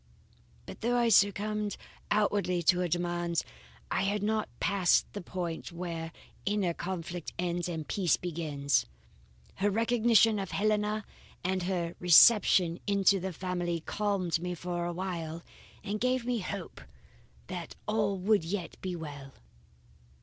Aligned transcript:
"But 0.65 0.81
though 0.81 0.97
I 0.97 1.09
succumbed 1.09 1.77
outwardly 2.09 2.63
to 2.63 2.79
her 2.79 2.87
demands, 2.87 3.45
I 3.91 4.01
had 4.01 4.23
not 4.23 4.49
passed 4.59 5.05
the 5.13 5.21
point 5.21 5.71
where 5.71 6.11
inner 6.43 6.73
conflict 6.73 7.33
ends 7.37 7.69
and 7.69 7.87
peace 7.87 8.17
begins. 8.17 8.87
Her 9.57 9.69
recognition 9.69 10.39
of 10.39 10.49
Helena 10.49 11.05
and 11.43 11.61
her 11.61 11.93
reception 11.99 12.79
into 12.87 13.19
the 13.19 13.31
family 13.31 13.81
calmed 13.81 14.39
me 14.39 14.55
for 14.55 14.85
a 14.87 14.91
while, 14.91 15.43
and 15.83 15.99
gave 15.99 16.25
me 16.25 16.39
hope 16.39 16.81
that 17.45 17.75
all 17.87 18.17
would 18.17 18.43
yet 18.43 18.77
be 18.81 18.95
well. 18.95 19.33